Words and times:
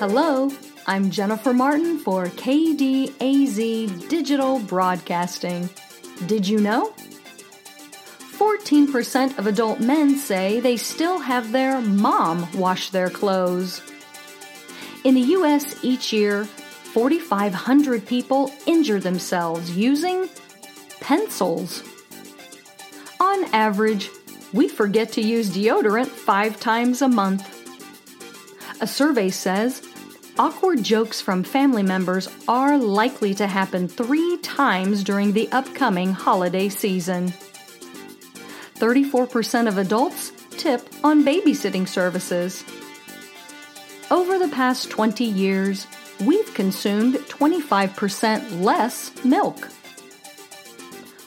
Hello, 0.00 0.50
I'm 0.86 1.10
Jennifer 1.10 1.52
Martin 1.52 1.98
for 1.98 2.24
KDAZ 2.24 4.08
Digital 4.08 4.58
Broadcasting. 4.60 5.68
Did 6.24 6.48
you 6.48 6.58
know? 6.58 6.94
14% 8.38 9.36
of 9.36 9.46
adult 9.46 9.80
men 9.80 10.16
say 10.16 10.58
they 10.58 10.78
still 10.78 11.18
have 11.18 11.52
their 11.52 11.82
mom 11.82 12.50
wash 12.58 12.88
their 12.88 13.10
clothes. 13.10 13.82
In 15.04 15.16
the 15.16 15.20
U.S., 15.20 15.84
each 15.84 16.14
year, 16.14 16.46
4,500 16.46 18.06
people 18.06 18.50
injure 18.64 19.00
themselves 19.00 19.76
using 19.76 20.30
pencils. 21.02 21.82
On 23.20 23.44
average, 23.52 24.08
we 24.54 24.66
forget 24.66 25.12
to 25.12 25.20
use 25.20 25.54
deodorant 25.54 26.08
five 26.08 26.58
times 26.58 27.02
a 27.02 27.08
month. 27.08 27.58
A 28.80 28.86
survey 28.86 29.28
says 29.28 29.82
awkward 30.38 30.82
jokes 30.82 31.20
from 31.20 31.42
family 31.42 31.82
members 31.82 32.28
are 32.48 32.78
likely 32.78 33.34
to 33.34 33.46
happen 33.46 33.88
three 33.88 34.38
times 34.38 35.04
during 35.04 35.32
the 35.32 35.50
upcoming 35.52 36.12
holiday 36.12 36.68
season. 36.68 37.32
34% 38.76 39.68
of 39.68 39.78
adults 39.78 40.32
tip 40.52 40.88
on 41.04 41.24
babysitting 41.24 41.86
services. 41.86 42.64
Over 44.10 44.38
the 44.38 44.48
past 44.48 44.90
20 44.90 45.24
years, 45.24 45.86
we've 46.24 46.52
consumed 46.54 47.14
25% 47.14 48.62
less 48.62 49.12
milk. 49.24 49.68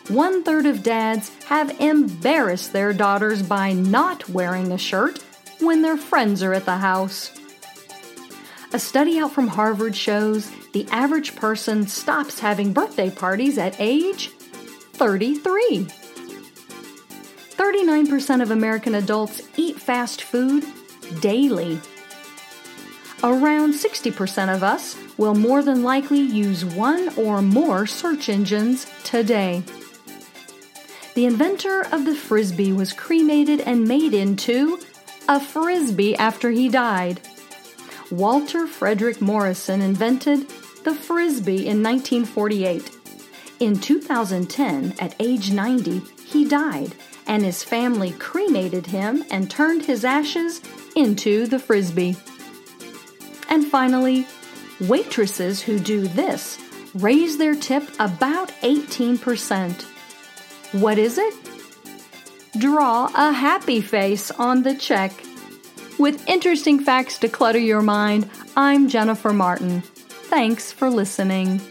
One 0.10 0.44
third 0.44 0.66
of 0.66 0.84
dads 0.84 1.32
have 1.46 1.80
embarrassed 1.80 2.74
their 2.74 2.92
daughters 2.92 3.42
by 3.42 3.72
not 3.72 4.28
wearing 4.28 4.72
a 4.72 4.78
shirt 4.78 5.24
when 5.60 5.82
their 5.82 5.96
friends 5.96 6.44
are 6.44 6.54
at 6.54 6.66
the 6.66 6.78
house. 6.78 7.32
A 8.74 8.80
study 8.80 9.20
out 9.20 9.32
from 9.32 9.50
Harvard 9.50 9.96
shows 9.96 10.50
the 10.72 10.88
average 10.90 11.36
person 11.36 11.88
stops 11.88 12.40
having 12.40 12.74
birthday 12.74 13.12
parties 13.12 13.60
at 13.60 13.80
age 13.80 14.30
33. 14.94 15.88
39% 17.52 18.42
of 18.42 18.50
American 18.50 18.96
adults 18.96 19.44
eat 19.58 19.80
fast 19.80 20.24
food 20.24 20.66
daily. 21.22 21.80
Around 23.24 23.76
60% 23.76 24.54
of 24.54 24.64
us 24.64 24.98
will 25.18 25.36
more 25.36 25.62
than 25.62 25.84
likely 25.84 26.20
use 26.20 26.66
one 26.66 27.10
or 27.16 27.44
more 27.44 27.86
search 27.86 28.28
engines 28.28 28.88
today. 29.04 29.62
The 31.14 31.28
inventor 31.28 31.86
of 31.92 32.06
the 32.06 32.16
frisbee 32.16 32.74
was 32.74 32.92
cremated 32.92 33.62
and 33.62 33.88
made 33.88 34.16
into 34.16 34.80
a 35.30 35.40
frisbee 35.40 36.16
after 36.16 36.50
he 36.50 36.70
died. 36.70 37.22
Walter 38.14 38.68
Frederick 38.68 39.22
Morrison 39.22 39.82
invented 39.82 40.48
the 40.84 40.94
frisbee 40.94 41.68
in 41.68 41.82
1948. 41.82 42.92
In 43.60 43.80
2010, 43.80 44.94
at 45.00 45.16
age 45.20 45.52
90, 45.52 46.00
he 46.24 46.46
died, 46.46 46.94
and 47.26 47.44
his 47.44 47.64
family 47.64 48.12
cremated 48.12 48.86
him 48.86 49.24
and 49.32 49.50
turned 49.50 49.86
his 49.86 50.06
ashes 50.06 50.62
into 50.96 51.48
the 51.48 51.58
frisbee. 51.58 52.16
And 53.50 53.66
finally, 53.66 54.28
waitresses 54.80 55.64
who 55.64 55.80
do 55.80 56.02
this 56.02 56.60
raise 56.94 57.40
their 57.40 57.56
tip 57.56 57.90
about 58.00 58.50
18%. 58.62 59.82
What 60.80 61.00
is 61.00 61.18
it? 61.18 61.34
Draw 62.60 63.10
a 63.16 63.32
happy 63.32 63.82
face 63.82 64.30
on 64.30 64.62
the 64.62 64.76
check. 64.76 65.14
With 66.04 66.28
interesting 66.28 66.82
facts 66.82 67.18
to 67.20 67.30
clutter 67.30 67.60
your 67.60 67.82
mind, 67.82 68.30
I'm 68.58 68.90
Jennifer 68.90 69.32
Martin. 69.32 69.84
Thanks 69.84 70.70
for 70.70 70.90
listening. 70.90 71.62